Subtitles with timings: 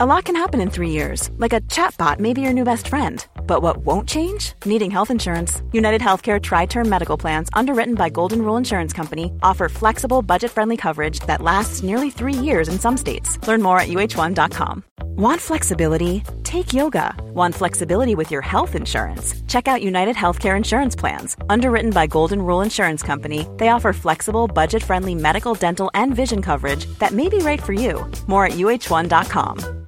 [0.00, 2.86] A lot can happen in three years, like a chatbot may be your new best
[2.86, 3.26] friend.
[3.48, 4.52] But what won't change?
[4.64, 5.60] Needing health insurance.
[5.72, 10.52] United Healthcare Tri Term Medical Plans, underwritten by Golden Rule Insurance Company, offer flexible, budget
[10.52, 13.44] friendly coverage that lasts nearly three years in some states.
[13.48, 14.84] Learn more at uh1.com.
[15.02, 16.22] Want flexibility?
[16.44, 17.12] Take yoga.
[17.34, 19.34] Want flexibility with your health insurance?
[19.48, 21.36] Check out United Healthcare Insurance Plans.
[21.50, 26.40] Underwritten by Golden Rule Insurance Company, they offer flexible, budget friendly medical, dental, and vision
[26.40, 28.08] coverage that may be right for you.
[28.28, 29.87] More at uh1.com.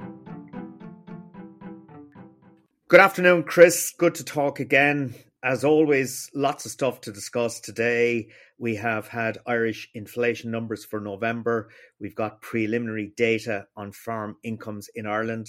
[2.91, 3.93] Good afternoon, Chris.
[3.97, 5.15] Good to talk again.
[5.41, 8.27] As always, lots of stuff to discuss today.
[8.57, 11.69] We have had Irish inflation numbers for November.
[12.01, 15.47] We've got preliminary data on farm incomes in Ireland.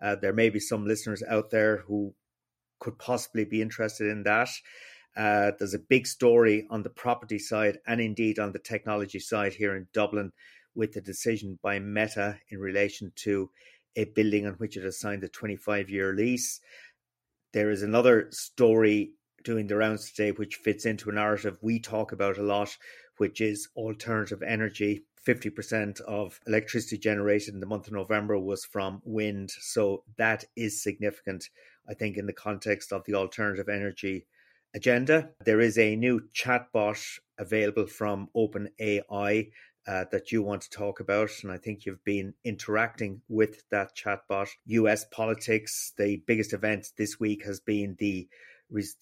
[0.00, 2.14] Uh, there may be some listeners out there who
[2.78, 4.50] could possibly be interested in that.
[5.16, 9.54] Uh, there's a big story on the property side and indeed on the technology side
[9.54, 10.30] here in Dublin
[10.76, 13.50] with the decision by Meta in relation to
[13.96, 16.60] a building on which it has signed a 25 year lease.
[17.54, 19.12] There is another story
[19.44, 22.76] doing the rounds today, which fits into a narrative we talk about a lot,
[23.18, 25.04] which is alternative energy.
[25.24, 29.52] 50% of electricity generated in the month of November was from wind.
[29.52, 31.48] So that is significant,
[31.88, 34.26] I think, in the context of the alternative energy
[34.74, 35.30] agenda.
[35.44, 39.52] There is a new chatbot available from OpenAI
[39.86, 41.30] uh, that you want to talk about.
[41.42, 44.48] And I think you've been interacting with that chatbot.
[44.66, 48.28] US politics, the biggest event this week has been the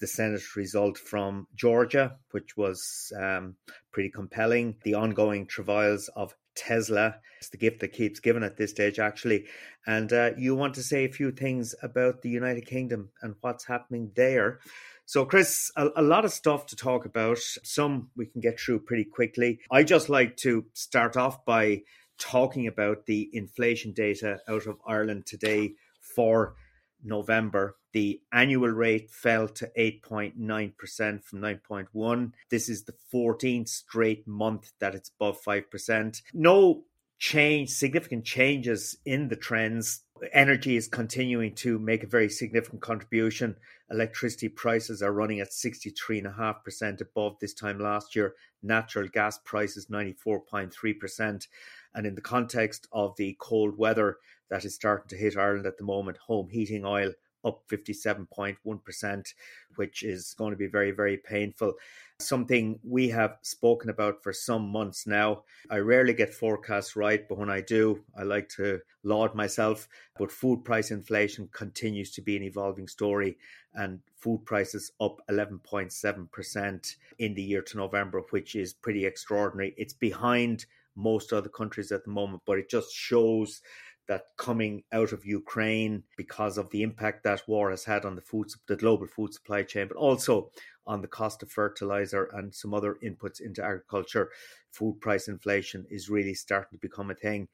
[0.01, 3.57] the Senate result from Georgia, which was um,
[3.91, 4.77] pretty compelling.
[4.83, 7.17] The ongoing travails of Tesla.
[7.39, 9.47] It's the gift that keeps giving at this stage, actually.
[9.87, 13.65] And uh, you want to say a few things about the United Kingdom and what's
[13.65, 14.61] happening there.
[15.07, 17.39] So, Chris, a, a, lot of stuff to talk about.
[17.39, 19.61] Some we can get through pretty quickly.
[19.71, 21.83] I just like to start off by
[22.19, 26.55] talking about the inflation data out of Ireland today for
[27.03, 27.77] November.
[27.93, 32.33] The annual rate fell to 8.9% from 9.1.
[32.51, 36.23] This is the 14th straight month that it's above 5%.
[36.33, 36.85] No
[37.19, 40.03] change, significant changes in the trends.
[40.33, 43.57] Energy is continuing to make a very significant contribution.
[43.91, 48.35] Electricity prices are running at 63.5% above this time last year.
[48.63, 51.47] Natural gas prices 94.3%.
[51.95, 54.19] And in the context of the cold weather
[54.49, 57.13] that is starting to hit Ireland at the moment, home heating oil
[57.45, 59.35] up 57.1%,
[59.77, 61.75] which is going to be very, very painful.
[62.19, 65.43] Something we have spoken about for some months now.
[65.71, 69.89] I rarely get forecasts right, but when I do, I like to laud myself.
[70.17, 73.39] But food price inflation continues to be an evolving story,
[73.75, 79.75] and food prices up 11.7% in the year to November, which is pretty extraordinary.
[79.77, 83.63] It's behind most other countries at the moment, but it just shows
[84.09, 88.21] that coming out of Ukraine because of the impact that war has had on the
[88.21, 90.51] food, the global food supply chain, but also
[90.87, 94.31] on the cost of fertilizer and some other inputs into agriculture,
[94.73, 97.49] food price inflation is really starting to become a thing.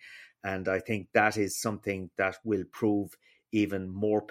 [0.45, 3.17] And I think that is something that will prove
[3.53, 4.25] even more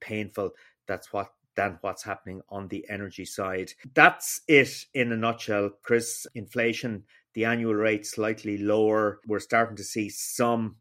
[0.00, 0.50] painful.
[0.86, 3.72] That's what than what's happening on the energy side.
[3.94, 6.26] That's it in a nutshell, Chris.
[6.34, 7.04] Inflation,
[7.34, 9.20] the annual rate slightly lower.
[9.26, 10.76] We're starting to see some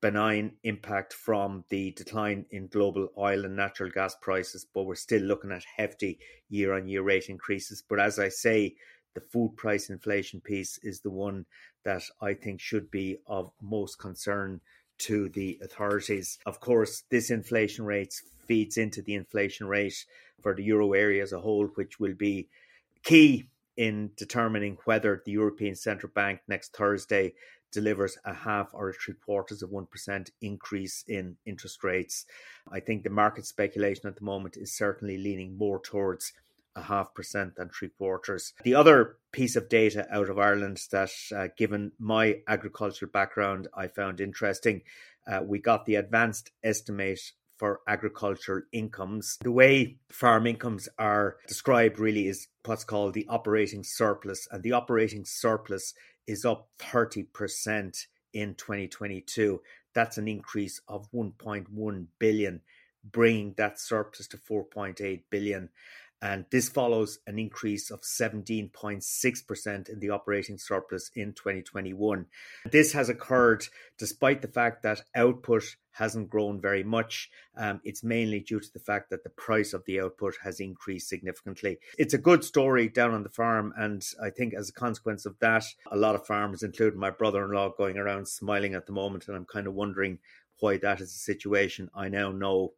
[0.00, 5.22] benign impact from the decline in global oil and natural gas prices, but we're still
[5.22, 7.82] looking at hefty year on year rate increases.
[7.88, 8.74] But as I say,
[9.14, 11.46] the food price inflation piece is the one
[11.84, 14.60] that I think should be of most concern
[14.98, 16.38] to the authorities.
[16.46, 18.14] Of course, this inflation rate
[18.46, 20.04] feeds into the inflation rate
[20.42, 22.48] for the euro area as a whole, which will be
[23.02, 27.34] key in determining whether the European Central Bank next Thursday
[27.72, 32.24] delivers a half or three quarters of 1% increase in interest rates.
[32.70, 36.32] I think the market speculation at the moment is certainly leaning more towards
[36.74, 38.52] a half percent than three quarters.
[38.62, 43.88] The other piece of data out of Ireland that, uh, given my agricultural background, I
[43.88, 44.82] found interesting,
[45.26, 47.20] uh, we got the advanced estimate
[47.56, 49.38] for agricultural incomes.
[49.40, 54.72] The way farm incomes are described really is what's called the operating surplus, and the
[54.72, 55.94] operating surplus
[56.26, 59.60] is up 30% in 2022.
[59.94, 62.60] That's an increase of 1.1 billion,
[63.10, 65.68] bringing that surplus to 4.8 billion
[66.22, 72.26] and this follows an increase of 17.6% in the operating surplus in 2021.
[72.70, 73.66] This has occurred
[73.98, 77.30] despite the fact that output hasn't grown very much.
[77.56, 81.08] Um, it's mainly due to the fact that the price of the output has increased
[81.08, 81.78] significantly.
[81.98, 85.38] It's a good story down on the farm, and I think as a consequence of
[85.40, 88.92] that, a lot of farmers, including my brother in law, going around smiling at the
[88.92, 90.18] moment, and I'm kind of wondering
[90.60, 91.90] why that is the situation.
[91.94, 92.72] I now know.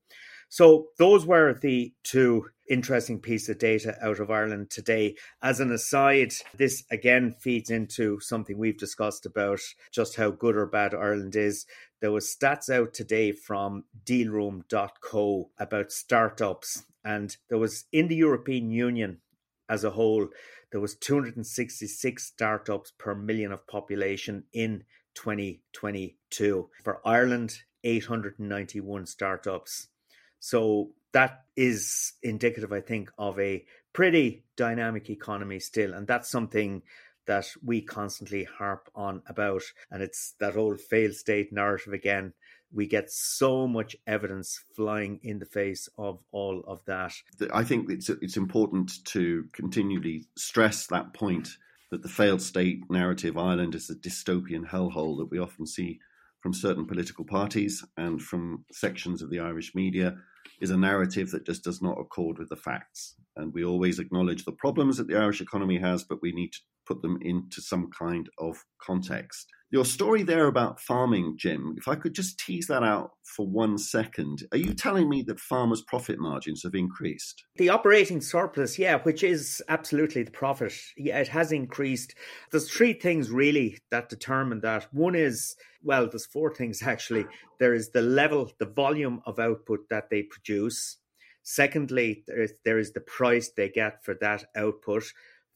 [0.49, 5.17] So those were the two interesting pieces of data out of Ireland today.
[5.43, 9.61] As an aside, this again feeds into something we've discussed about
[9.93, 11.67] just how good or bad Ireland is.
[12.01, 18.71] There was stats out today from dealroom.co about startups and there was in the European
[18.71, 19.19] Union
[19.69, 20.29] as a whole
[20.71, 24.85] there was 266 startups per million of population in
[25.15, 26.69] 2022.
[26.85, 29.89] For Ireland, 891 startups.
[30.41, 35.95] So that is indicative, I think, of a pretty dynamic economy still.
[35.95, 36.83] And that's something
[37.27, 39.63] that we constantly harp on about.
[39.91, 42.33] And it's that old failed state narrative again.
[42.73, 47.13] We get so much evidence flying in the face of all of that.
[47.53, 51.49] I think it's it's important to continually stress that point
[51.91, 56.01] that the failed state narrative Ireland is a dystopian hellhole that we often see
[56.49, 60.17] from certain political parties and from sections of the Irish media
[60.63, 63.17] is a narrative that just does not accord with the facts.
[63.37, 66.61] And we always acknowledge the problems that the Irish economy has, but we need to
[66.89, 69.47] put them into some kind of context.
[69.71, 73.77] Your story there about farming, Jim, if I could just tease that out for one
[73.77, 74.45] second.
[74.51, 77.45] Are you telling me that farmers' profit margins have increased?
[77.57, 82.15] The operating surplus, yeah, which is absolutely the profit, yeah, it has increased.
[82.51, 84.89] There's three things really that determine that.
[84.95, 87.27] One is, well, there's four things actually.
[87.61, 90.97] There is the level, the volume of output that they produce.
[91.43, 95.05] Secondly, there is, there is the price they get for that output.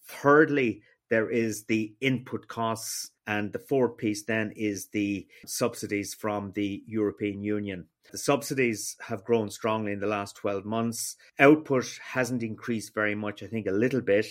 [0.07, 6.53] Thirdly, there is the input costs, and the fourth piece then is the subsidies from
[6.53, 7.85] the European Union.
[8.13, 11.17] The subsidies have grown strongly in the last 12 months.
[11.39, 14.25] Output hasn't increased very much, I think a little bit.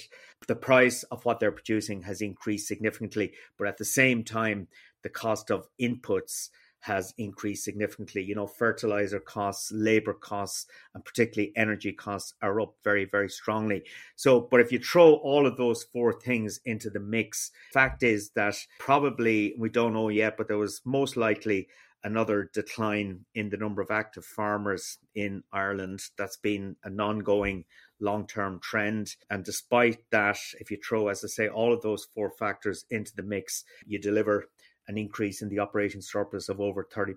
[0.47, 4.67] The price of what they're producing has increased significantly, but at the same time,
[5.03, 6.49] the cost of inputs
[6.81, 8.23] has increased significantly.
[8.23, 13.83] You know, fertilizer costs, labor costs, and particularly energy costs are up very, very strongly.
[14.15, 18.31] So, but if you throw all of those four things into the mix, fact is
[18.31, 21.67] that probably we don't know yet, but there was most likely
[22.03, 26.01] another decline in the number of active farmers in Ireland.
[26.17, 27.65] That's been an ongoing
[27.99, 29.15] long term trend.
[29.29, 33.15] And despite that, if you throw, as I say, all of those four factors into
[33.15, 34.45] the mix, you deliver
[34.87, 37.15] an increase in the operating surplus of over 30%.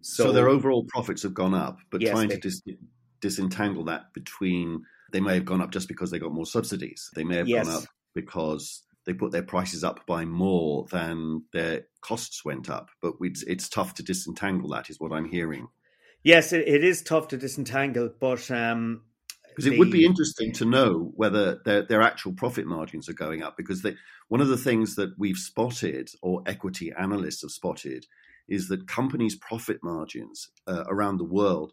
[0.00, 2.62] So, so their overall profits have gone up, but yes, trying they, to dis-
[3.20, 7.10] disentangle that between they may have gone up just because they got more subsidies.
[7.14, 7.66] They may have yes.
[7.66, 12.90] gone up because they put their prices up by more than their costs went up.
[13.00, 15.68] But it's, it's tough to disentangle that, is what I'm hearing.
[16.24, 19.02] Yes, it, it is tough to disentangle, but um,
[19.54, 23.42] because it would be interesting to know whether their, their actual profit margins are going
[23.42, 23.56] up.
[23.56, 23.96] Because they,
[24.28, 28.06] one of the things that we've spotted, or equity analysts have spotted,
[28.48, 31.72] is that companies' profit margins uh, around the world,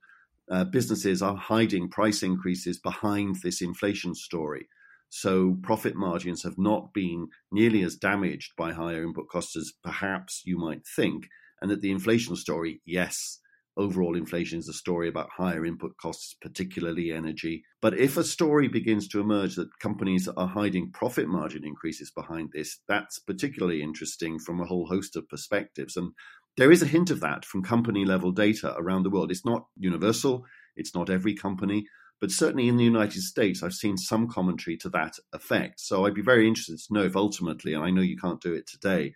[0.51, 4.67] uh, businesses are hiding price increases behind this inflation story.
[5.09, 10.43] So profit margins have not been nearly as damaged by higher input costs as perhaps
[10.45, 11.29] you might think.
[11.61, 13.39] And that the inflation story, yes,
[13.79, 17.63] overall inflation is a story about higher input costs, particularly energy.
[17.81, 22.49] But if a story begins to emerge that companies are hiding profit margin increases behind
[22.53, 25.95] this, that's particularly interesting from a whole host of perspectives.
[25.95, 26.11] And
[26.57, 29.31] there is a hint of that from company level data around the world.
[29.31, 30.45] It's not universal,
[30.75, 31.85] it's not every company.
[32.19, 35.79] But certainly in the United States, I've seen some commentary to that effect.
[35.79, 38.53] So I'd be very interested to know if ultimately, and I know you can't do
[38.53, 39.13] it today,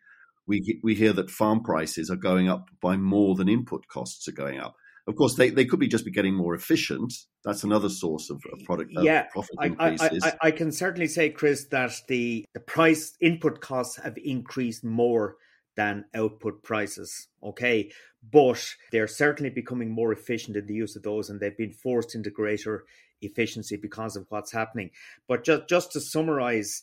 [0.47, 4.33] we we hear that farm prices are going up by more than input costs are
[4.33, 4.75] going up.
[5.05, 7.13] Of course, they, they could be just be getting more efficient.
[7.43, 10.23] That's another source of, of product of yeah, profit I, increases.
[10.23, 14.85] I, I, I, can certainly say, Chris, that the, the price input costs have increased
[14.85, 15.35] more
[15.75, 17.27] than output prices.
[17.43, 17.91] Okay,
[18.31, 22.15] but they're certainly becoming more efficient in the use of those, and they've been forced
[22.15, 22.85] into greater
[23.21, 24.89] efficiency because of what's happening.
[25.27, 26.81] But just just to summarize,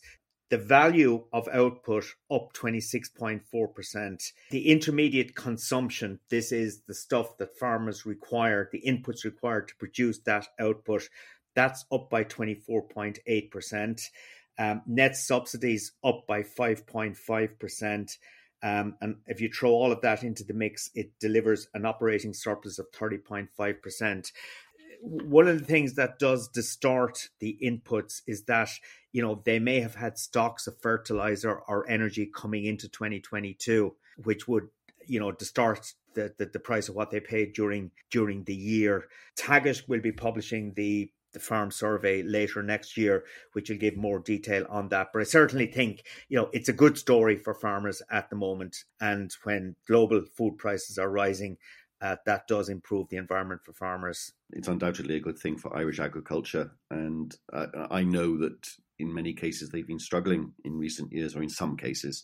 [0.51, 4.31] the value of output up 26.4%.
[4.51, 10.19] The intermediate consumption, this is the stuff that farmers require, the inputs required to produce
[10.19, 11.07] that output,
[11.55, 14.01] that's up by 24.8%.
[14.59, 18.17] Um, net subsidies up by 5.5%.
[18.61, 22.33] Um, and if you throw all of that into the mix, it delivers an operating
[22.33, 24.31] surplus of 30.5%
[25.01, 28.69] one of the things that does distort the inputs is that
[29.11, 34.47] you know they may have had stocks of fertilizer or energy coming into 2022 which
[34.47, 34.67] would
[35.05, 39.07] you know distort the, the, the price of what they paid during during the year
[39.37, 44.19] Teagasc will be publishing the the farm survey later next year, which will give more
[44.19, 45.09] detail on that.
[45.13, 48.83] But I certainly think, you know, it's a good story for farmers at the moment.
[48.99, 51.57] And when global food prices are rising,
[52.01, 54.33] uh, that does improve the environment for farmers.
[54.51, 58.67] It's undoubtedly a good thing for Irish agriculture, and uh, I know that
[59.01, 62.23] in many cases they've been struggling in recent years, or in some cases.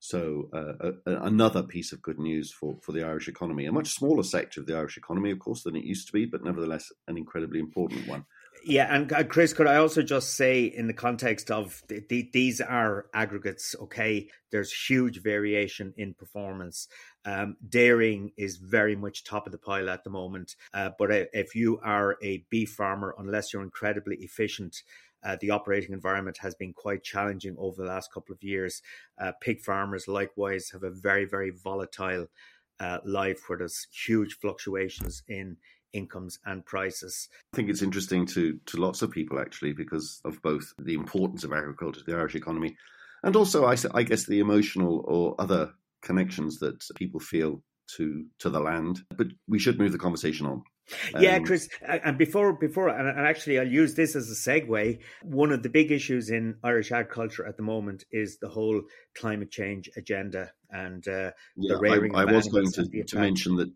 [0.00, 4.22] So uh, another piece of good news for, for the Irish economy, a much smaller
[4.22, 7.16] sector of the Irish economy, of course, than it used to be, but nevertheless an
[7.16, 8.24] incredibly important one.
[8.64, 12.28] Yeah, and uh, Chris, could I also just say, in the context of the, the,
[12.32, 14.28] these are aggregates, okay?
[14.50, 16.88] There's huge variation in performance.
[17.24, 21.54] Um, dairying is very much top of the pile at the moment, uh, but if
[21.54, 24.82] you are a beef farmer, unless you're incredibly efficient,
[25.24, 28.82] uh, the operating environment has been quite challenging over the last couple of years.
[29.20, 32.26] Uh, pig farmers, likewise, have a very, very volatile
[32.80, 35.56] uh, life where there's huge fluctuations in
[35.92, 37.28] incomes and prices.
[37.54, 41.44] I think it's interesting to to lots of people actually because of both the importance
[41.44, 42.76] of agriculture to the Irish economy
[43.22, 45.72] and also I, I guess the emotional or other
[46.02, 47.62] connections that people feel
[47.96, 49.00] to to the land.
[49.16, 50.62] But we should move the conversation on.
[51.18, 54.98] Yeah, um, Chris, and before before and actually I'll use this as a segue.
[55.22, 58.82] One of the big issues in Irish agriculture at the moment is the whole
[59.14, 62.14] climate change agenda and uh, yeah, the rearing.
[62.14, 63.70] I, I was going to, to mention that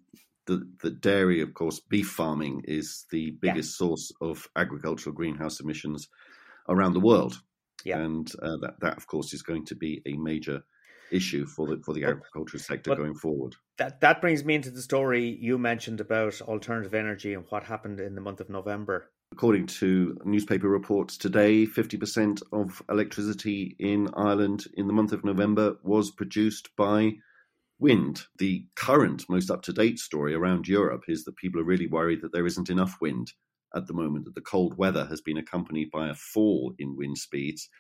[0.47, 3.87] the, the dairy, of course, beef farming is the biggest yeah.
[3.87, 6.09] source of agricultural greenhouse emissions
[6.69, 7.40] around the world.
[7.85, 7.99] Yeah.
[7.99, 10.62] And uh, that, that, of course, is going to be a major
[11.12, 13.54] issue for the for the agriculture sector going forward.
[13.78, 18.00] That that brings me into the story you mentioned about alternative energy and what happened
[18.00, 19.11] in the month of November.
[19.33, 25.76] According to newspaper reports today, 50% of electricity in Ireland in the month of November
[25.83, 27.12] was produced by
[27.78, 28.25] wind.
[28.38, 32.21] The current, most up to date story around Europe is that people are really worried
[32.21, 33.33] that there isn't enough wind
[33.75, 37.16] at the moment, that the cold weather has been accompanied by a fall in wind
[37.16, 37.71] speeds.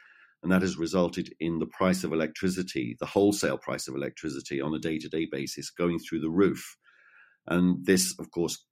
[0.42, 4.74] And that has resulted in the price of electricity, the wholesale price of electricity on
[4.74, 6.76] a day to day basis, going through the roof.
[7.46, 8.64] And this, of course,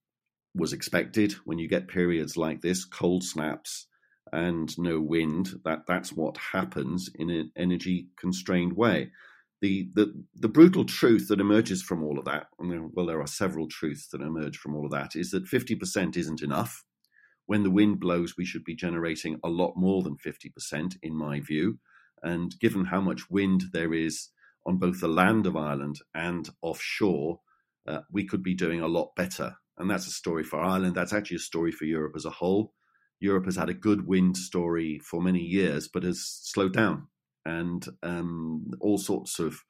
[0.54, 3.86] was expected when you get periods like this, cold snaps
[4.32, 5.54] and no wind.
[5.64, 9.10] That, that's what happens in an energy constrained way
[9.60, 13.68] the, the the brutal truth that emerges from all of that, well, there are several
[13.68, 16.84] truths that emerge from all of that, is that 50% isn't enough.
[17.50, 21.40] When the wind blows, we should be generating a lot more than 50%, in my
[21.40, 21.80] view.
[22.22, 24.28] And given how much wind there is
[24.64, 27.40] on both the land of Ireland and offshore,
[27.88, 29.56] uh, we could be doing a lot better.
[29.76, 30.94] And that's a story for Ireland.
[30.94, 32.72] That's actually a story for Europe as a whole.
[33.18, 37.08] Europe has had a good wind story for many years, but has slowed down
[37.44, 39.64] and um, all sorts of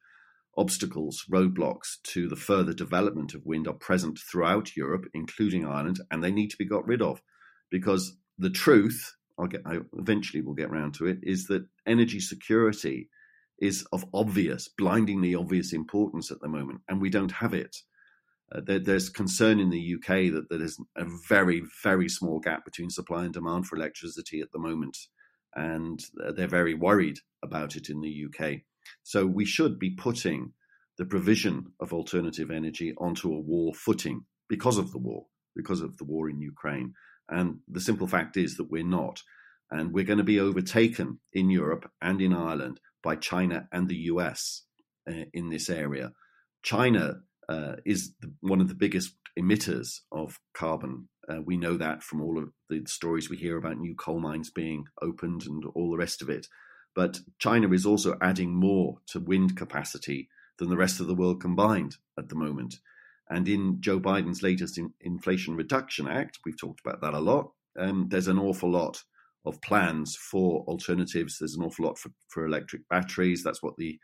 [0.54, 6.22] obstacles, roadblocks to the further development of wind are present throughout Europe, including Ireland, and
[6.22, 7.22] they need to be got rid of
[7.70, 12.20] because the truth, I'll get, I eventually will get round to it, is that energy
[12.20, 13.08] security
[13.60, 17.76] is of obvious, blindingly obvious importance at the moment, and we don't have it.
[18.52, 22.90] Uh, there, there's concern in the UK that there's a very, very small gap between
[22.90, 24.96] supply and demand for electricity at the moment
[25.54, 26.04] and
[26.36, 28.60] they're very worried about it in the UK.
[29.02, 30.52] So we should be putting
[30.98, 35.96] the provision of alternative energy onto a war footing because of the war, because of
[35.96, 36.94] the war in Ukraine.
[37.30, 39.22] And the simple fact is that we're not.
[39.70, 43.96] And we're going to be overtaken in Europe and in Ireland by China and the
[43.96, 44.64] US
[45.08, 46.12] uh, in this area.
[46.62, 52.02] China uh, is the, one of the biggest emitters of carbon uh, we know that
[52.02, 55.90] from all of the stories we hear about new coal mines being opened and all
[55.90, 56.46] the rest of it.
[56.94, 61.40] But China is also adding more to wind capacity than the rest of the world
[61.40, 62.76] combined at the moment.
[63.30, 67.52] And in Joe Biden's latest in Inflation Reduction Act, we've talked about that a lot,
[67.78, 69.02] um, there's an awful lot
[69.46, 71.38] of plans for alternatives.
[71.38, 73.42] There's an awful lot for, for electric batteries.
[73.42, 73.98] That's what the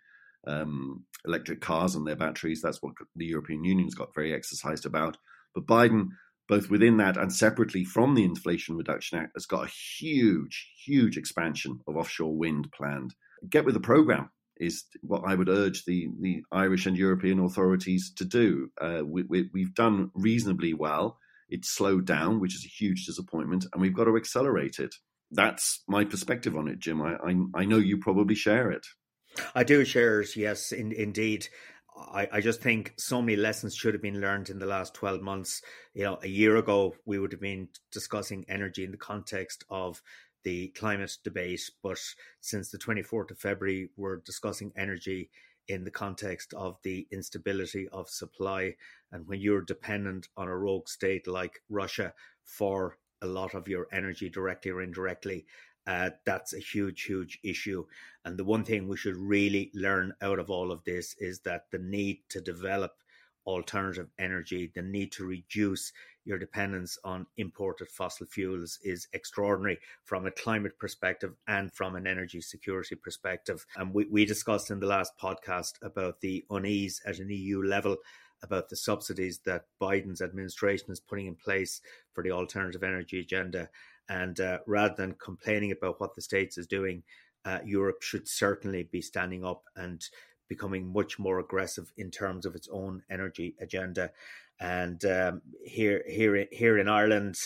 [0.46, 5.16] um, electric cars and their batteries, that's what the European Union's got very exercised about.
[5.54, 6.08] But Biden,
[6.48, 11.16] both within that and separately from the Inflation Reduction Act, has got a huge, huge
[11.16, 13.14] expansion of offshore wind planned.
[13.50, 18.12] Get with the program is what I would urge the, the Irish and European authorities
[18.16, 18.70] to do.
[18.80, 21.18] Uh, we, we, we've done reasonably well.
[21.48, 24.94] It's slowed down, which is a huge disappointment, and we've got to accelerate it.
[25.30, 27.02] That's my perspective on it, Jim.
[27.02, 28.86] I, I, I know you probably share it.
[29.54, 31.48] I do share it, yes, in, indeed.
[31.96, 35.22] I, I just think so many lessons should have been learned in the last 12
[35.22, 35.62] months.
[35.94, 40.02] You know, a year ago, we would have been discussing energy in the context of
[40.46, 41.98] the climate debate, but
[42.40, 45.28] since the 24th of February, we're discussing energy
[45.66, 48.72] in the context of the instability of supply.
[49.10, 53.88] And when you're dependent on a rogue state like Russia for a lot of your
[53.90, 55.46] energy directly or indirectly,
[55.88, 57.84] uh, that's a huge, huge issue.
[58.24, 61.64] And the one thing we should really learn out of all of this is that
[61.72, 62.92] the need to develop
[63.46, 65.92] alternative energy, the need to reduce
[66.24, 72.06] your dependence on imported fossil fuels is extraordinary from a climate perspective and from an
[72.06, 73.64] energy security perspective.
[73.76, 77.96] And we, we discussed in the last podcast about the unease at an EU level
[78.42, 81.80] about the subsidies that Biden's administration is putting in place
[82.12, 83.70] for the alternative energy agenda.
[84.08, 87.02] And uh, rather than complaining about what the States is doing,
[87.44, 90.04] uh, Europe should certainly be standing up and
[90.48, 94.10] becoming much more aggressive in terms of its own energy agenda.
[94.60, 97.38] And um, here, here, here in Ireland,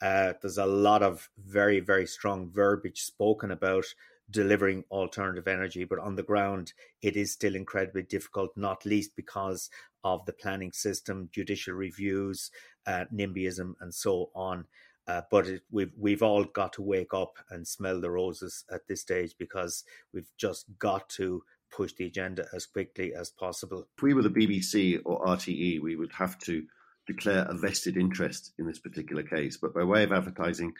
[0.00, 3.84] uh, there's a lot of very, very strong verbiage spoken about
[4.30, 9.70] delivering alternative energy, but on the ground, it is still incredibly difficult, not least because
[10.04, 12.50] of the planning system, judicial reviews,
[12.86, 14.66] uh, NIMBYism, and so on.
[15.06, 18.86] Uh, but it, we've we've all got to wake up and smell the roses at
[18.86, 23.88] this stage because we've just got to push the agenda as quickly as possible.
[23.96, 26.64] If we were the BBC or RTE, we would have to
[27.06, 29.56] declare a vested interest in this particular case.
[29.60, 30.72] But by way of advertising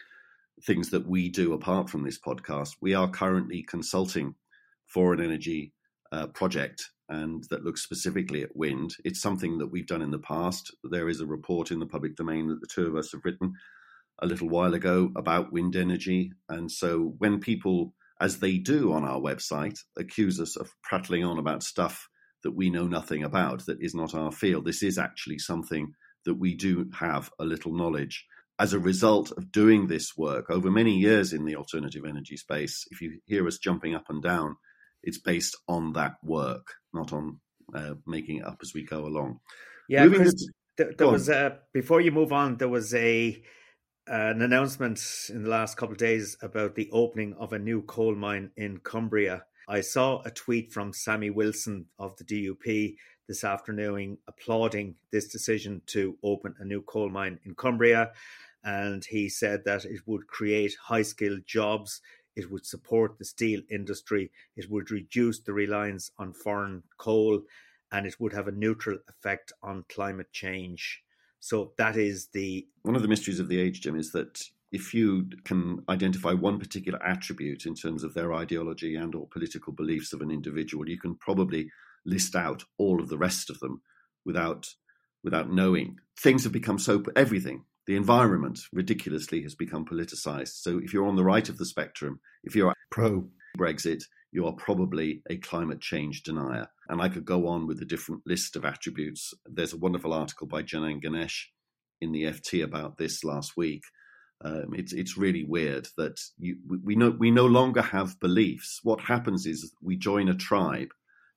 [0.63, 4.35] things that we do apart from this podcast, we are currently consulting
[4.87, 5.73] for an energy
[6.11, 8.95] uh, project and that looks specifically at wind.
[9.03, 10.73] It's something that we've done in the past.
[10.83, 13.53] There is a report in the public domain that the two of us have written
[14.21, 16.31] a little while ago about wind energy.
[16.49, 17.93] And so when people,
[18.23, 22.07] as they do on our website, accuse us of prattling on about stuff
[22.43, 25.91] that we know nothing about, that is not our field, this is actually something
[26.23, 28.25] that we do have a little knowledge.
[28.57, 32.85] As a result of doing this work over many years in the alternative energy space,
[32.91, 34.55] if you hear us jumping up and down,
[35.03, 37.41] it's based on that work, not on
[37.75, 39.41] uh, making it up as we go along.
[39.89, 43.43] Yeah, Chris, to, there, there was a, before you move on, there was a
[44.07, 48.15] an announcement in the last couple of days about the opening of a new coal
[48.15, 49.45] mine in Cumbria.
[49.67, 52.95] I saw a tweet from Sammy Wilson of the DUP
[53.27, 58.11] this afternoon applauding this decision to open a new coal mine in Cumbria.
[58.63, 62.01] And he said that it would create high skilled jobs,
[62.35, 67.43] it would support the steel industry, it would reduce the reliance on foreign coal,
[67.91, 71.02] and it would have a neutral effect on climate change.
[71.43, 74.93] So that is the one of the mysteries of the age, Jim, is that if
[74.93, 80.13] you can identify one particular attribute in terms of their ideology and or political beliefs
[80.13, 81.69] of an individual, you can probably
[82.05, 83.81] list out all of the rest of them
[84.23, 84.69] without
[85.21, 85.97] without knowing.
[86.17, 87.65] Things have become so everything.
[87.87, 90.61] The environment ridiculously has become politicized.
[90.61, 93.27] So if you're on the right of the spectrum, if you're pro
[93.57, 94.03] Brexit,
[94.33, 96.67] you are probably a climate change denier.
[96.89, 99.33] And I could go on with a different list of attributes.
[99.45, 101.51] There's a wonderful article by Janan Ganesh
[102.01, 103.83] in the FT about this last week.
[104.43, 108.79] Um, it's it's really weird that you, we know we no longer have beliefs.
[108.83, 110.89] What happens is we join a tribe,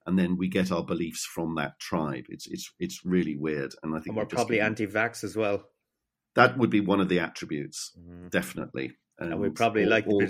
[0.07, 2.25] and then we get our beliefs from that tribe.
[2.31, 5.63] It's it's it's really weird, and I think and we're probably anti-vax as well.
[6.35, 8.29] That would be one of the attributes, mm-hmm.
[8.29, 8.97] definitely.
[9.21, 10.27] And, and we probably or, like or,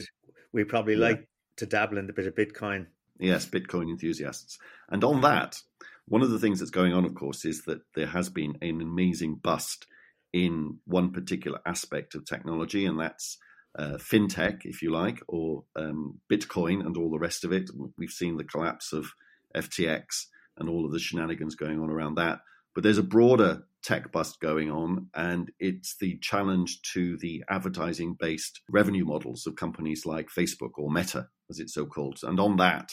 [0.53, 1.09] we probably yeah.
[1.09, 2.87] like to dabble in a bit of Bitcoin.
[3.19, 4.59] Yes, Bitcoin enthusiasts.
[4.89, 5.61] And on that,
[6.07, 8.81] one of the things that's going on, of course, is that there has been an
[8.81, 9.87] amazing bust
[10.33, 13.39] in one particular aspect of technology, and that's
[13.79, 17.71] uh, fintech, if you like, or um, Bitcoin and all the rest of it.
[17.97, 19.13] We've seen the collapse of
[19.55, 20.27] FTX
[20.59, 22.41] and all of the shenanigans going on around that.
[22.75, 28.17] But there's a broader tech bust going on, and it's the challenge to the advertising
[28.19, 32.19] based revenue models of companies like Facebook or Meta, as it's so called.
[32.25, 32.91] And on that,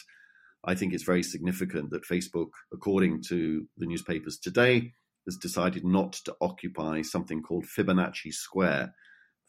[0.63, 4.93] I think it's very significant that Facebook, according to the newspapers today,
[5.25, 8.93] has decided not to occupy something called Fibonacci Square.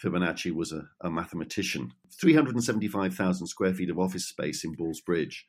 [0.02, 1.92] Fibonacci was a, a mathematician.
[2.20, 5.42] 375,000 square feet of office space in Ballsbridge,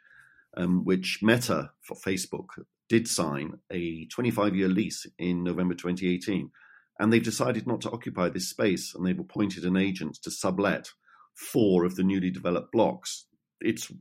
[0.58, 2.48] um, which Meta for Facebook
[2.90, 6.52] did sign a 25 year lease in November 2018.
[7.00, 10.92] And they've decided not to occupy this space and they've appointed an agent to sublet
[11.34, 13.26] four of the newly developed blocks.
[13.60, 13.92] It's,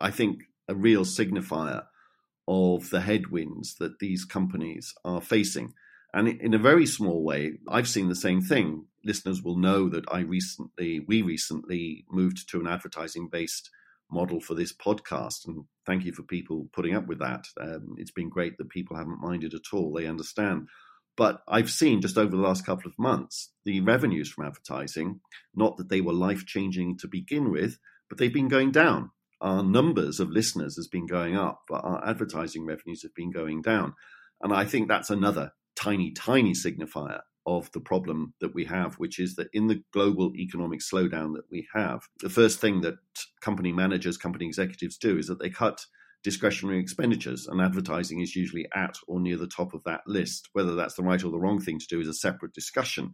[0.00, 1.84] I think, a real signifier
[2.46, 5.72] of the headwinds that these companies are facing.
[6.12, 8.86] And in a very small way, I've seen the same thing.
[9.04, 13.70] Listeners will know that I recently, we recently moved to an advertising based
[14.10, 15.46] model for this podcast.
[15.46, 17.46] And thank you for people putting up with that.
[17.60, 19.92] Um, it's been great that people haven't minded at all.
[19.92, 20.68] They understand.
[21.16, 25.20] But I've seen just over the last couple of months the revenues from advertising,
[25.54, 29.10] not that they were life changing to begin with, but they've been going down
[29.44, 33.60] our numbers of listeners has been going up, but our advertising revenues have been going
[33.60, 33.94] down.
[34.40, 39.18] And I think that's another tiny, tiny signifier of the problem that we have, which
[39.18, 42.94] is that in the global economic slowdown that we have, the first thing that
[43.40, 45.84] company managers, company executives do is that they cut
[46.22, 50.48] discretionary expenditures, and advertising is usually at or near the top of that list.
[50.54, 53.12] Whether that's the right or the wrong thing to do is a separate discussion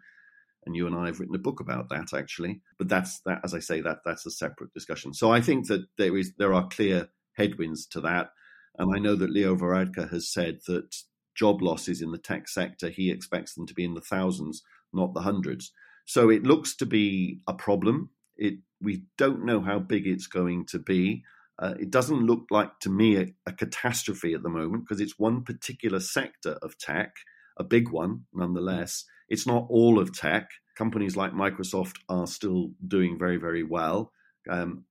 [0.66, 2.60] and you and I have written a book about that actually.
[2.78, 5.14] But that's that, as I say, that that's a separate discussion.
[5.14, 8.30] So I think that there is there are clear headwinds to that,
[8.78, 10.94] and I know that Leo Varadkar has said that
[11.40, 15.14] job losses in the tech sector he expects them to be in the thousands, not
[15.14, 15.72] the hundreds.
[16.04, 18.10] So it looks to be a problem.
[18.36, 21.24] It we don't know how big it's going to be.
[21.58, 25.18] Uh, it doesn't look like to me a, a catastrophe at the moment because it's
[25.18, 27.12] one particular sector of tech,
[27.58, 30.50] a big one nonetheless it's not all of tech.
[30.76, 34.12] Companies like Microsoft are still doing very, very well.
[34.48, 34.84] Um,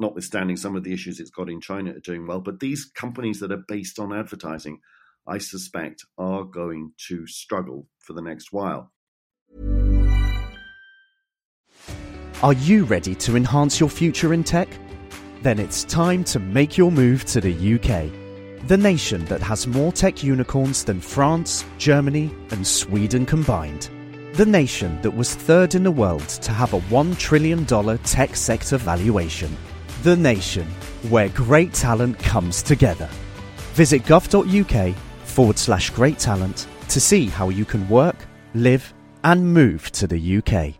[0.00, 2.40] notwithstanding some of the issues it's got in China, are doing well.
[2.40, 4.80] But these companies that are based on advertising,
[5.28, 8.92] I suspect, are going to struggle for the next while.
[12.42, 14.68] Are you ready to enhance your future in tech?
[15.42, 18.10] Then it's time to make your move to the UK
[18.66, 23.88] the nation that has more tech unicorns than France, Germany, and Sweden combined.
[24.34, 28.76] The nation that was third in the world to have a $1 trillion tech sector
[28.76, 29.56] valuation.
[30.02, 30.66] The nation
[31.08, 33.08] where great talent comes together.
[33.72, 34.94] Visit gov.uk
[35.38, 38.16] forward slash great talent to see how you can work,
[38.54, 40.74] live, and move to the UK.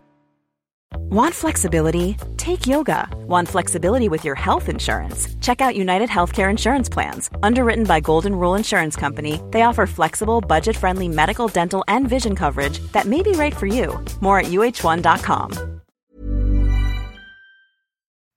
[1.10, 2.16] Want flexibility?
[2.36, 3.08] Take yoga.
[3.28, 5.28] Want flexibility with your health insurance?
[5.40, 7.30] Check out United Healthcare Insurance Plans.
[7.40, 12.34] Underwritten by Golden Rule Insurance Company, they offer flexible, budget friendly medical, dental, and vision
[12.34, 14.04] coverage that may be right for you.
[14.20, 15.82] More at uh1.com.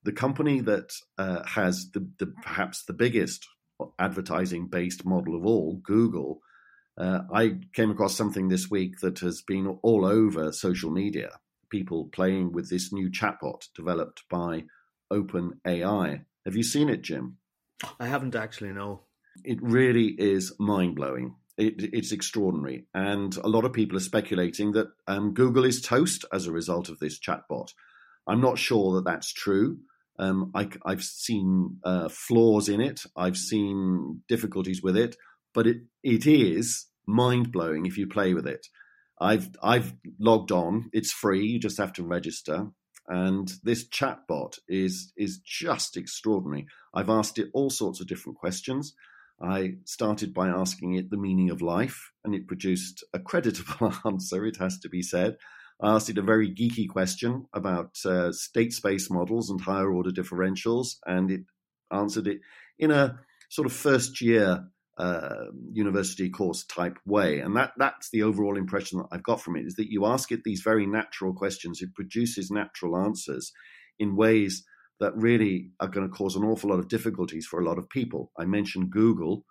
[0.04, 3.48] The company that uh, has the, the, perhaps the biggest
[4.00, 6.42] advertising based model of all, Google,
[6.98, 11.32] uh, I came across something this week that has been all over social media
[11.72, 14.66] people playing with this new chatbot developed by
[15.12, 16.26] OpenAI.
[16.46, 17.38] Have you seen it, Jim?
[18.00, 19.02] I haven't actually, no.
[19.44, 21.36] It really is mind blowing.
[21.58, 22.86] It, it's extraordinary.
[22.94, 26.90] And a lot of people are speculating that um, Google is toast as a result
[26.90, 27.74] of this chatbot.
[28.28, 29.80] I'm not sure that that's true.
[30.20, 35.16] Um, I, have seen uh, flaws in it, I've seen difficulties with it,
[35.54, 38.68] but it, it is mind blowing if you play with it.
[39.20, 40.90] I've I've logged on.
[40.94, 41.46] It's free.
[41.46, 42.68] You just have to register.
[43.08, 46.66] And this chatbot is is just extraordinary.
[46.94, 48.94] I've asked it all sorts of different questions.
[49.42, 54.46] I started by asking it the meaning of life, and it produced a creditable answer.
[54.46, 55.38] It has to be said.
[55.84, 60.98] Asked it a very geeky question about uh, state space models and higher order differentials,
[61.06, 61.42] and it
[61.92, 62.40] answered it
[62.78, 64.64] in a sort of first year
[64.98, 67.40] uh, university course type way.
[67.40, 70.32] And that that's the overall impression that I've got from it is that you ask
[70.32, 73.52] it these very natural questions, it produces natural answers
[73.98, 74.64] in ways
[75.00, 77.90] that really are going to cause an awful lot of difficulties for a lot of
[77.90, 78.32] people.
[78.38, 79.46] I mentioned Google,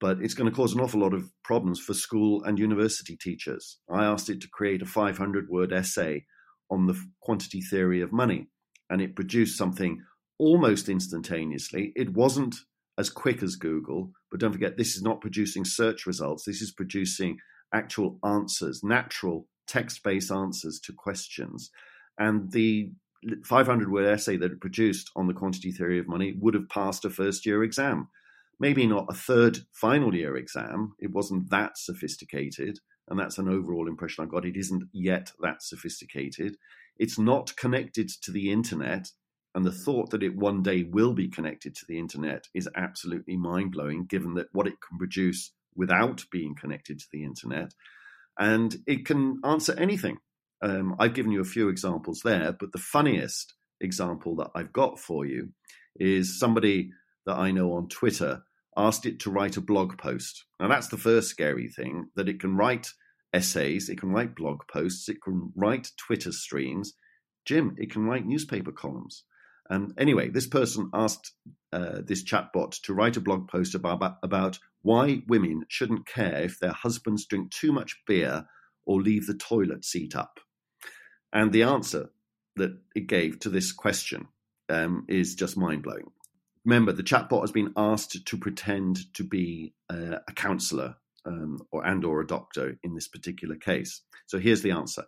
[0.00, 3.78] but it's going to cause an awful lot of problems for school and university teachers.
[3.90, 6.24] I asked it to create a 500 word essay
[6.70, 8.48] on the quantity theory of money,
[8.90, 10.02] and it produced something
[10.38, 11.92] almost instantaneously.
[11.96, 12.54] It wasn't
[12.98, 14.10] as quick as Google.
[14.30, 16.44] But don't forget, this is not producing search results.
[16.44, 17.38] This is producing
[17.72, 21.70] actual answers, natural text based answers to questions.
[22.18, 22.90] And the
[23.44, 27.04] 500 word essay that it produced on the quantity theory of money would have passed
[27.04, 28.08] a first year exam.
[28.60, 30.94] Maybe not a third final year exam.
[31.00, 32.78] It wasn't that sophisticated.
[33.08, 34.46] And that's an overall impression I've got.
[34.46, 36.56] It isn't yet that sophisticated.
[36.98, 39.08] It's not connected to the internet
[39.54, 43.36] And the thought that it one day will be connected to the internet is absolutely
[43.36, 47.72] mind blowing, given that what it can produce without being connected to the internet.
[48.38, 50.18] And it can answer anything.
[50.62, 54.98] Um, I've given you a few examples there, but the funniest example that I've got
[54.98, 55.50] for you
[55.96, 56.90] is somebody
[57.26, 58.42] that I know on Twitter
[58.78, 60.44] asked it to write a blog post.
[60.60, 62.92] Now, that's the first scary thing that it can write
[63.34, 66.94] essays, it can write blog posts, it can write Twitter streams.
[67.44, 69.24] Jim, it can write newspaper columns.
[69.68, 71.32] And anyway, this person asked
[71.72, 76.58] uh, this chatbot to write a blog post about, about why women shouldn't care if
[76.58, 78.46] their husbands drink too much beer
[78.86, 80.40] or leave the toilet seat up.
[81.32, 82.10] And the answer
[82.56, 84.28] that it gave to this question
[84.68, 86.10] um, is just mind blowing.
[86.68, 91.86] Remember, the chatbot has been asked to pretend to be uh, a counselor um, or
[91.86, 94.02] and or a doctor in this particular case.
[94.26, 95.04] So here's the answer.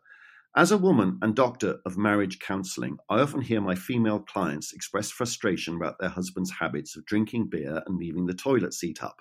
[0.57, 5.11] As a woman and doctor of marriage counseling, I often hear my female clients express
[5.11, 9.17] frustration about their husband's habits of drinking beer and leaving the toilet seat up.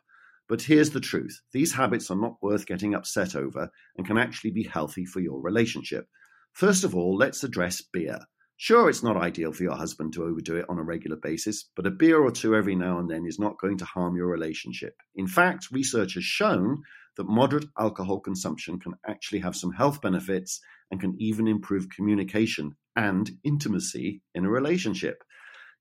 [0.48, 4.52] But here's the truth these habits are not worth getting upset over and can actually
[4.52, 6.08] be healthy for your relationship.
[6.54, 8.20] First of all, let's address beer.
[8.62, 11.88] Sure, it's not ideal for your husband to overdo it on a regular basis, but
[11.88, 14.96] a beer or two every now and then is not going to harm your relationship.
[15.16, 16.84] In fact, research has shown
[17.16, 20.60] that moderate alcohol consumption can actually have some health benefits
[20.92, 25.24] and can even improve communication and intimacy in a relationship.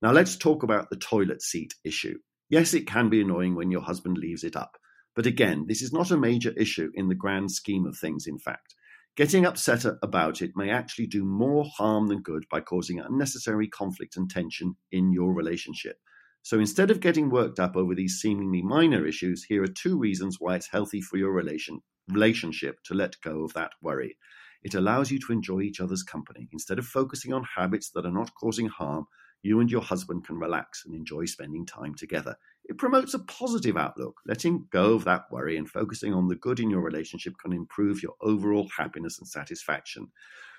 [0.00, 2.18] Now, let's talk about the toilet seat issue.
[2.48, 4.76] Yes, it can be annoying when your husband leaves it up.
[5.16, 8.38] But again, this is not a major issue in the grand scheme of things, in
[8.38, 8.76] fact.
[9.18, 14.16] Getting upset about it may actually do more harm than good by causing unnecessary conflict
[14.16, 15.96] and tension in your relationship.
[16.42, 20.36] So instead of getting worked up over these seemingly minor issues, here are two reasons
[20.38, 24.16] why it's healthy for your relation, relationship to let go of that worry.
[24.62, 26.48] It allows you to enjoy each other's company.
[26.52, 29.06] Instead of focusing on habits that are not causing harm,
[29.42, 32.36] you and your husband can relax and enjoy spending time together.
[32.64, 34.16] It promotes a positive outlook.
[34.26, 38.02] Letting go of that worry and focusing on the good in your relationship can improve
[38.02, 40.08] your overall happiness and satisfaction.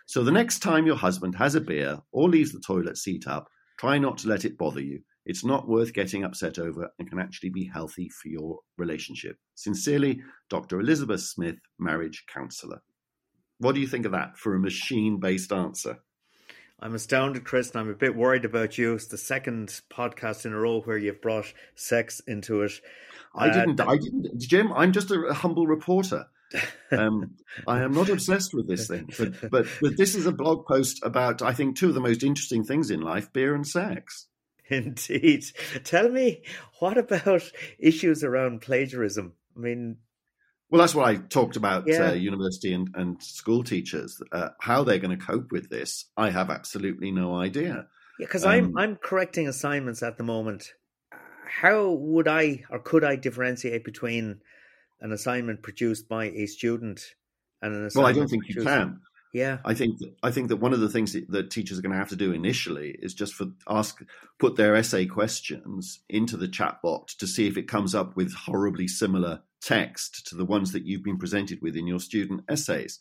[0.08, 3.48] So, the next time your husband has a beer or leaves the toilet seat up,
[3.80, 5.02] try not to let it bother you.
[5.26, 9.38] It's not worth getting upset over and can actually be healthy for your relationship.
[9.54, 10.80] Sincerely, Dr.
[10.80, 12.82] Elizabeth Smith, marriage counselor.
[13.60, 16.00] What do you think of that for a machine based answer?
[16.82, 18.94] I'm astounded, Chris, and I'm a bit worried about you.
[18.94, 22.72] It's the second podcast in a row where you've brought sex into it.
[23.36, 23.82] I uh, didn't.
[23.82, 24.72] I didn't, Jim.
[24.74, 26.28] I'm just a, humble reporter.
[26.92, 27.36] Um,
[27.68, 31.00] I am not obsessed with this thing, but, but but this is a blog post
[31.04, 34.28] about I think two of the most interesting things in life: beer and sex.
[34.70, 35.46] Indeed.
[35.84, 36.44] Tell me,
[36.80, 39.34] what about issues around plagiarism?
[39.56, 39.98] I mean,
[40.70, 42.10] well, that's what I talked about yeah.
[42.10, 44.22] uh, university and, and school teachers.
[44.32, 47.88] Uh, how they're going to cope with this, I have absolutely no idea.
[48.20, 50.74] Yeah, because um, I'm I'm correcting assignments at the moment.
[51.48, 54.42] How would I or could I differentiate between
[55.02, 57.02] an assignment produced by a student
[57.62, 57.96] and an assignment?
[57.96, 59.02] Well, I don't think you can.
[59.34, 61.84] Yeah, I think that, I think that one of the things that, that, teachers are
[61.84, 64.04] going to have to do initially is just for ask
[64.40, 68.34] put their essay questions into the chat chatbot to see if it comes up with
[68.34, 73.00] horribly similar text to the ones that you've been presented with in your student essays.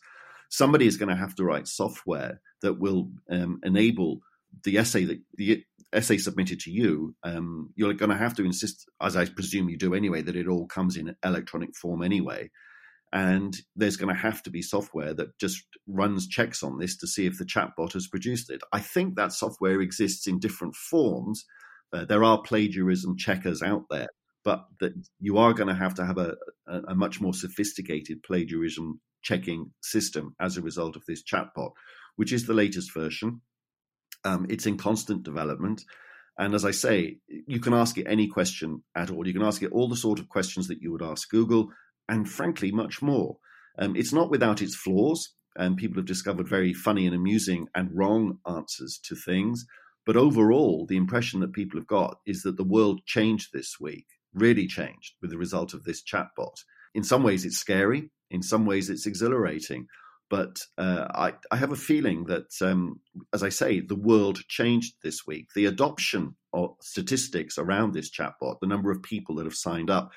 [0.49, 4.19] Somebody is going to have to write software that will um, enable
[4.63, 7.15] the essay that the essay submitted to you.
[7.23, 10.47] Um, you're going to have to insist, as I presume you do anyway, that it
[10.47, 12.49] all comes in electronic form anyway.
[13.11, 17.07] And there's going to have to be software that just runs checks on this to
[17.07, 18.61] see if the chatbot has produced it.
[18.71, 21.43] I think that software exists in different forms.
[21.91, 24.09] Uh, there are plagiarism checkers out there
[24.49, 26.33] but that you are going to have to have a,
[26.67, 31.73] a, a much more sophisticated plagiarism checking system as a result of this chatbot,
[32.15, 33.41] which is the latest version.
[34.25, 35.83] Um, it's in constant development.
[36.35, 39.27] And as I say, you can ask it any question at all.
[39.27, 41.69] You can ask it all the sort of questions that you would ask Google,
[42.07, 43.37] and frankly, much more.
[43.77, 47.95] Um, it's not without its flaws, and people have discovered very funny and amusing and
[47.95, 49.67] wrong answers to things.
[50.07, 54.07] But overall, the impression that people have got is that the world changed this week
[54.33, 56.55] really changed with the result of this chatbot.
[56.93, 58.11] In some ways, it's scary.
[58.29, 59.87] In some ways, it's exhilarating.
[60.29, 63.01] But uh, I, I, have a feeling that, um,
[63.33, 65.47] as I say, the world changed this week.
[65.55, 70.11] The adoption of statistics around this chatbot, the number of people that have signed up,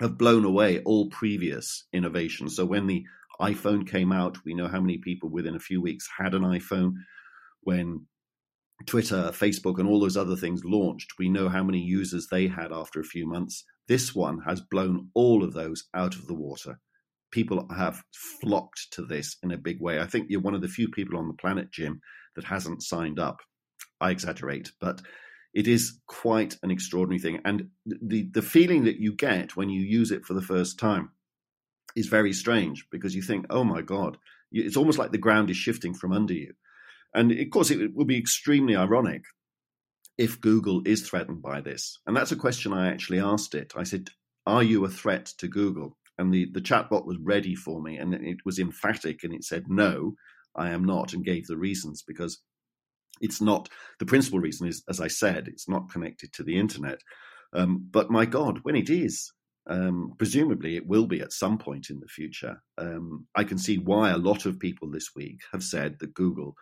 [0.00, 2.56] have blown away all previous innovations.
[2.56, 3.04] So when the
[3.40, 6.94] iPhone came out, we know how many people within a few weeks had an iPhone.
[7.62, 8.06] When
[8.86, 12.72] Twitter, Facebook, and all those other things launched, we know how many users they had
[12.72, 13.64] after a few months.
[13.88, 16.78] This one has blown all of those out of the water.
[17.30, 18.02] People have
[18.40, 20.00] flocked to this in a big way.
[20.00, 22.00] I think you're one of the few people on the planet, Jim,
[22.36, 23.40] that hasn't signed up.
[24.00, 25.02] I exaggerate, but
[25.52, 27.40] it is quite an extraordinary thing.
[27.44, 31.10] And the, the feeling that you get when you use it for the first time
[31.96, 34.16] is very strange because you think, oh my God,
[34.52, 36.54] it's almost like the ground is shifting from under you.
[37.14, 39.22] And of course, it will be extremely ironic
[40.18, 41.98] if Google is threatened by this.
[42.06, 43.72] And that's a question I actually asked it.
[43.76, 44.10] I said,
[44.46, 45.96] Are you a threat to Google?
[46.18, 49.64] And the, the chatbot was ready for me and it was emphatic and it said,
[49.68, 50.14] No,
[50.54, 52.40] I am not, and gave the reasons because
[53.20, 53.68] it's not
[53.98, 57.00] the principal reason is, as I said, it's not connected to the internet.
[57.52, 59.32] Um, but my God, when it is,
[59.68, 62.62] um, presumably it will be at some point in the future.
[62.78, 66.54] Um, I can see why a lot of people this week have said that Google,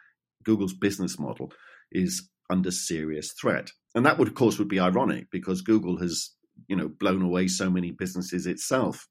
[0.49, 1.53] Google's business model,
[1.93, 6.31] is under serious threat, and that would, of course, would be ironic because Google has,
[6.69, 9.07] you know, blown away so many businesses itself,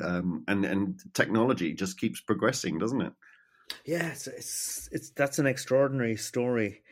[0.00, 3.12] um, and and technology just keeps progressing, doesn't it?
[3.84, 6.82] Yeah, it's, it's, it's that's an extraordinary story.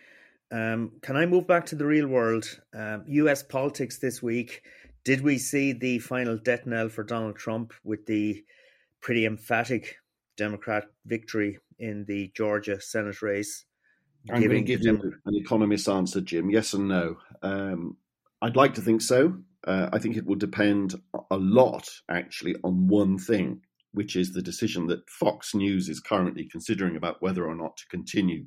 [0.51, 2.45] Um, can I move back to the real world?
[2.75, 3.45] Um, U.S.
[3.45, 4.63] politics this week.
[5.05, 8.45] Did we see the final death knell for Donald Trump with the
[9.01, 9.97] pretty emphatic
[10.37, 13.65] Democrat victory in the Georgia Senate race?
[14.31, 16.49] I'm going to give you an economist's answer, Jim.
[16.49, 17.17] Yes and no.
[17.43, 17.97] Um,
[18.41, 19.39] I'd like to think so.
[19.67, 20.95] Uh, I think it will depend
[21.31, 26.49] a lot, actually, on one thing which is the decision that Fox News is currently
[26.51, 28.47] considering about whether or not to continue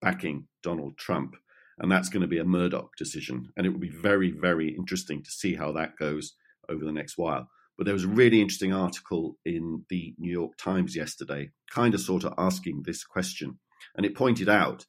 [0.00, 1.34] backing Donald Trump.
[1.78, 3.52] And that's going to be a Murdoch decision.
[3.56, 6.34] And it will be very, very interesting to see how that goes
[6.68, 7.48] over the next while.
[7.76, 12.00] But there was a really interesting article in the New York Times yesterday, kind of
[12.00, 13.58] sort of asking this question.
[13.96, 14.86] And it pointed out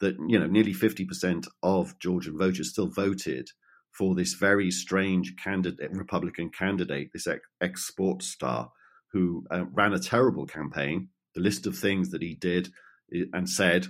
[0.00, 3.48] that, you know, nearly 50% of Georgian voters still voted
[3.90, 7.26] for this very strange candidate, Republican candidate, this
[7.60, 8.70] ex sports star,
[9.12, 11.08] who uh, ran a terrible campaign.
[11.34, 12.70] The list of things that he did
[13.32, 13.88] and said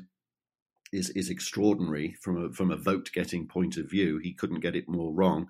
[0.92, 4.18] is is extraordinary from a from a vote getting point of view.
[4.22, 5.48] He couldn't get it more wrong.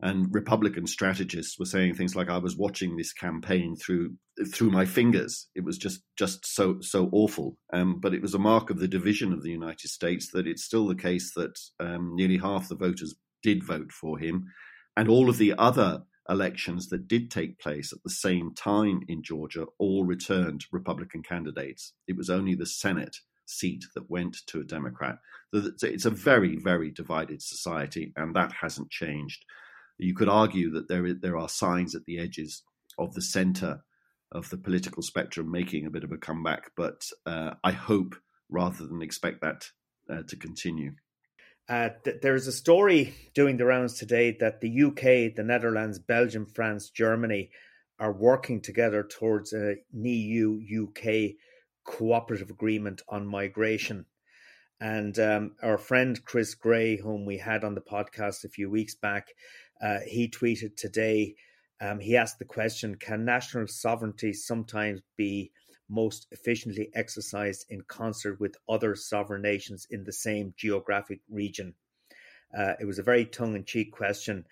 [0.00, 4.16] And Republican strategists were saying things like, "I was watching this campaign through
[4.52, 5.48] through my fingers.
[5.54, 8.88] It was just just so so awful." Um, but it was a mark of the
[8.88, 12.76] division of the United States that it's still the case that um, nearly half the
[12.76, 14.44] voters did vote for him,
[14.96, 19.22] and all of the other elections that did take place at the same time in
[19.22, 21.94] Georgia all returned Republican candidates.
[22.06, 25.18] It was only the Senate seat that went to a Democrat.
[25.52, 29.44] It's a very, very divided society, and that hasn't changed.
[29.98, 32.62] You could argue that there there are signs at the edges
[32.98, 33.82] of the center
[34.32, 38.16] of the political spectrum making a bit of a comeback, but uh, I hope
[38.50, 39.70] rather than expect that
[40.10, 40.92] uh, to continue.
[41.68, 46.46] Uh, th- there's a story doing the rounds today that the UK, the Netherlands, Belgium,
[46.46, 47.50] France, Germany
[47.98, 51.36] are working together towards an EU UK
[51.84, 54.06] cooperative agreement on migration.
[54.80, 58.94] And um, our friend Chris Grey, whom we had on the podcast a few weeks
[58.94, 59.28] back,
[59.80, 61.34] uh, he tweeted today.
[61.80, 65.52] Um, he asked the question Can national sovereignty sometimes be
[65.88, 71.74] most efficiently exercised in concert with other sovereign nations in the same geographic region?
[72.56, 74.44] Uh, it was a very tongue in cheek question,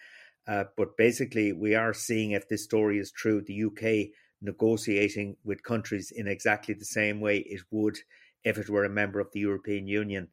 [0.47, 4.11] uh, but basically, we are seeing if this story is true, the UK
[4.43, 7.97] negotiating with countries in exactly the same way it would
[8.45, 10.29] if it were a member of the European Union.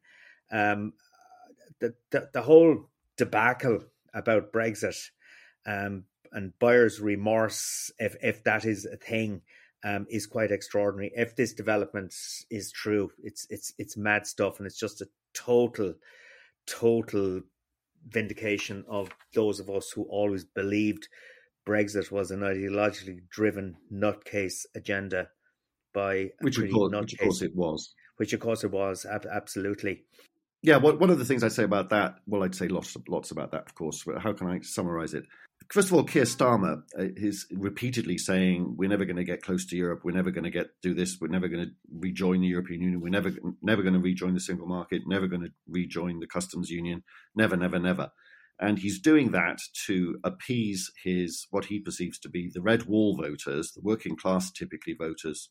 [0.50, 0.92] Um,
[1.80, 5.10] the, the, the whole debacle about Brexit
[5.66, 9.42] um, and buyer's remorse, if if that is a thing,
[9.84, 11.12] um, is quite extraordinary.
[11.14, 12.14] If this development
[12.50, 15.94] is true, it's it's it's mad stuff, and it's just a total,
[16.66, 17.42] total
[18.08, 21.08] vindication of those of us who always believed
[21.66, 25.28] Brexit was an ideologically driven nutcase agenda
[25.94, 27.94] by which of, course, which of course it was.
[28.16, 30.04] Which of course it was ab- absolutely.
[30.64, 33.50] Yeah, one of the things I'd say about that, well, I'd say lots, lots about
[33.50, 34.04] that, of course.
[34.06, 35.24] But how can I summarize it?
[35.70, 39.66] First of all, Keir Starmer uh, is repeatedly saying we're never going to get close
[39.66, 40.02] to Europe.
[40.04, 41.18] We're never going to get do this.
[41.20, 43.00] We're never going to rejoin the European Union.
[43.00, 45.02] We're never never going to rejoin the single market.
[45.06, 47.02] Never going to rejoin the customs union.
[47.34, 48.10] Never, never, never.
[48.60, 53.16] And he's doing that to appease his what he perceives to be the red wall
[53.16, 55.48] voters, the working class, typically voters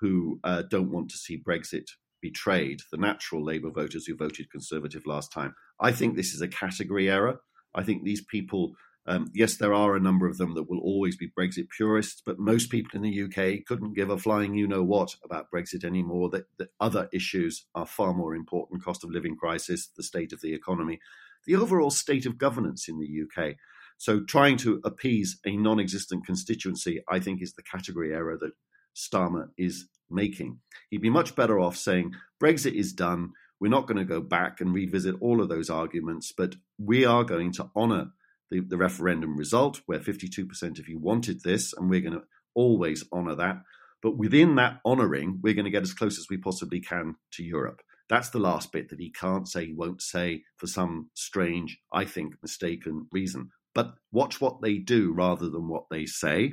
[0.00, 1.86] who uh, don't want to see Brexit
[2.24, 5.54] betrayed, the natural Labour voters who voted Conservative last time.
[5.78, 7.40] I think this is a category error.
[7.74, 8.72] I think these people
[9.06, 12.38] um, yes, there are a number of them that will always be Brexit purists, but
[12.38, 16.30] most people in the UK couldn't give a flying you know what about Brexit anymore.
[16.30, 20.40] That, that other issues are far more important cost of living crisis, the state of
[20.40, 21.00] the economy,
[21.46, 23.56] the overall state of governance in the UK.
[23.98, 28.52] So, trying to appease a non existent constituency, I think, is the category error that
[28.96, 30.60] Starmer is making.
[30.90, 33.32] He'd be much better off saying Brexit is done.
[33.60, 37.24] We're not going to go back and revisit all of those arguments, but we are
[37.24, 38.12] going to honour
[38.50, 42.24] the, the referendum result, where 52% of you wanted this, and we're going to
[42.54, 43.62] always honour that.
[44.02, 47.42] But within that honouring, we're going to get as close as we possibly can to
[47.42, 47.80] Europe.
[48.08, 52.04] That's the last bit that he can't say, he won't say for some strange, I
[52.04, 53.50] think, mistaken reason.
[53.74, 56.52] But watch what they do rather than what they say.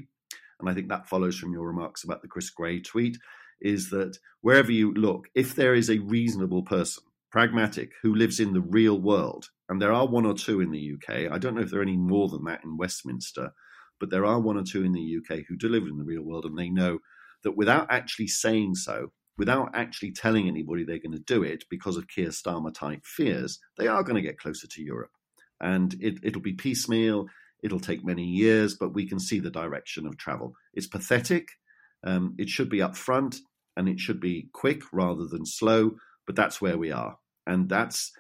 [0.60, 3.18] And I think that follows from your remarks about the Chris Grey tweet
[3.62, 8.54] is that wherever you look, if there is a reasonable person, pragmatic, who lives in
[8.54, 11.62] the real world, and there are one or two in the UK, I don't know
[11.62, 13.52] if there are any more than that in Westminster,
[14.00, 16.24] but there are one or two in the UK who do live in the real
[16.24, 17.00] world and they know
[17.44, 21.98] that without actually saying so, without actually telling anybody they're going to do it because
[21.98, 25.12] of Keir Starmer type fears, they are going to get closer to Europe.
[25.60, 27.28] And it, it'll be piecemeal,
[27.64, 30.54] it'll take many years, but we can see the direction of travel.
[30.74, 31.48] It's pathetic,
[32.04, 33.38] um, it should be upfront,
[33.76, 35.92] and it should be quick rather than slow,
[36.26, 37.18] but that's where we are.
[37.48, 38.12] And that's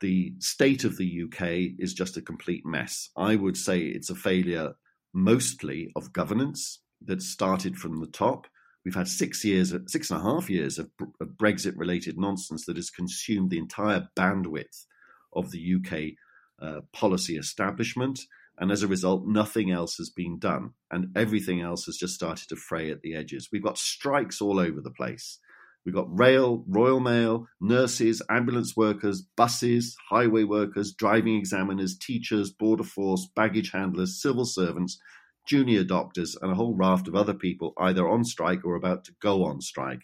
[0.00, 3.10] the state of the UK is just a complete mess.
[3.16, 4.74] I would say it's a failure
[5.14, 8.46] mostly of governance that started from the top.
[8.84, 10.90] We've had six years, six and a half years of,
[11.20, 14.84] of Brexit related nonsense that has consumed the entire bandwidth
[15.32, 16.14] of the UK
[16.62, 18.20] uh, policy establishment.
[18.58, 20.70] And as a result, nothing else has been done.
[20.90, 23.50] And everything else has just started to fray at the edges.
[23.52, 25.38] We've got strikes all over the place.
[25.84, 32.82] We've got rail, Royal Mail, nurses, ambulance workers, buses, highway workers, driving examiners, teachers, border
[32.82, 34.98] force, baggage handlers, civil servants,
[35.46, 39.12] junior doctors, and a whole raft of other people either on strike or about to
[39.22, 40.00] go on strike.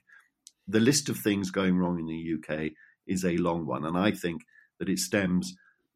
[0.68, 2.70] The list of things going wrong in the UK
[3.06, 3.84] is a long one.
[3.84, 4.42] And I think
[4.78, 5.52] that it stems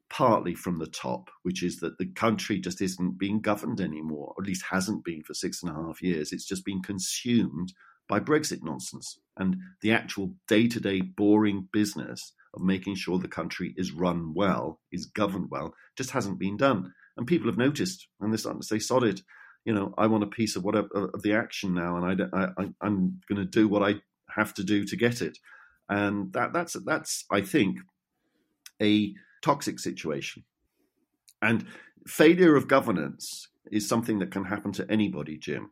[0.09, 4.43] partly from the top, which is that the country just isn't being governed anymore, or
[4.43, 6.33] at least hasn't been for six and a half years.
[6.33, 7.73] It's just been consumed
[8.09, 13.29] by Brexit nonsense and the actual day to day boring business of making sure the
[13.29, 16.93] country is run well, is governed well, just hasn't been done.
[17.17, 19.23] And people have noticed, and they're starting to say, "Sod it,
[19.65, 22.69] you know, I want a piece of whatever of the action now, and I, I
[22.81, 23.97] I'm going to do what I
[24.31, 25.39] have to do to get it."
[25.89, 27.79] And that that's that's I think
[28.81, 29.15] a
[29.47, 30.43] toxic situation.
[31.41, 31.67] And
[32.07, 35.71] failure of governance is something that can happen to anybody, Jim.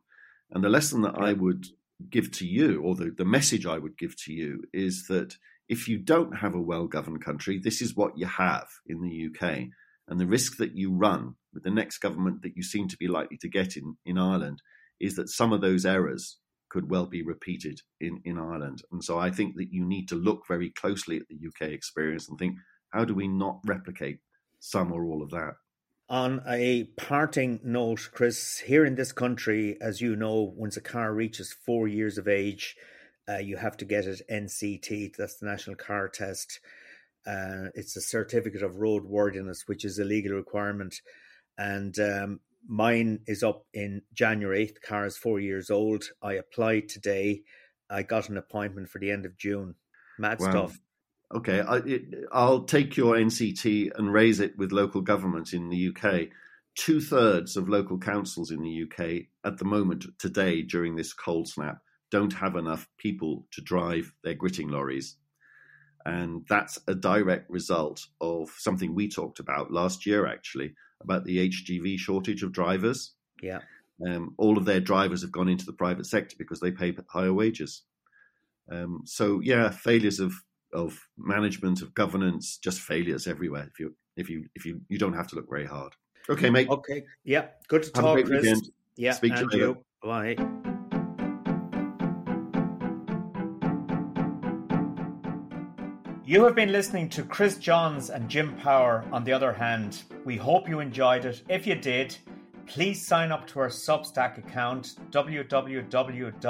[0.53, 1.67] And the lesson that I would
[2.09, 5.37] give to you, or the, the message I would give to you, is that
[5.69, 9.29] if you don't have a well governed country, this is what you have in the
[9.29, 9.69] UK.
[10.07, 13.09] And the risk that you run with the next government that you seem to be
[13.09, 14.61] likely to get in, in Ireland
[15.01, 18.83] is that some of those errors could well be repeated in, in Ireland.
[18.93, 22.29] And so I think that you need to look very closely at the UK experience
[22.29, 22.57] and think
[22.95, 24.21] how do we not replicate
[24.61, 25.57] some or all of that?
[26.09, 31.13] On a parting note, Chris, here in this country, as you know, once a car
[31.13, 32.77] reaches four years of age,
[33.29, 35.17] uh, you have to get it NCT.
[35.17, 36.61] That's the National Car Test.
[37.27, 41.01] Uh, it's a certificate of roadworthiness, which is a legal requirement.
[41.59, 44.67] And um, mine is up in January.
[44.67, 46.05] The car is four years old.
[46.23, 47.43] I applied today.
[47.91, 49.75] I got an appointment for the end of June.
[50.19, 50.51] Mad wow.
[50.51, 50.79] stuff
[51.35, 56.29] okay, I, will take your NCT and raise it with local government in the UK.
[56.75, 61.49] Two thirds of local councils in the UK at the moment, today, during this cold
[61.49, 61.79] snap,
[62.11, 65.17] don't have enough people to drive their gritting lorries.
[66.05, 71.49] And that's a direct result of something we talked about last year, actually, about the
[71.49, 73.15] HGV shortage of drivers.
[73.43, 73.61] Yeah.
[74.07, 77.33] Um, all of their drivers have gone into the private sector because they pay higher
[77.33, 77.83] wages.
[78.71, 80.33] Um, so yeah, failures of
[80.75, 83.69] of management of governance, just failures everywhere.
[83.73, 85.95] If you if you if you you don't have to look very hard.
[86.29, 86.69] Okay, mate.
[86.69, 87.05] Okay.
[87.25, 87.47] Yeah.
[87.69, 88.43] Good to have talk, Chris.
[88.43, 88.71] Weekend.
[88.97, 89.13] Yeah.
[89.13, 89.79] Speak to you.
[90.03, 90.37] Bye.
[96.27, 100.05] You have been listening to Chris Johns and Jim Power on the other hand.
[100.25, 101.43] We hope you enjoyed it.
[101.51, 102.17] If you did,
[102.67, 106.41] please sign up to our Substack account www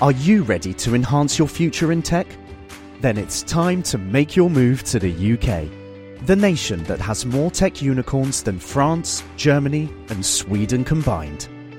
[0.00, 2.28] Are you ready to enhance your future in tech?
[3.00, 5.68] Then it's time to make your move to the UK,
[6.26, 11.48] the nation that has more tech unicorns than France, Germany, and Sweden combined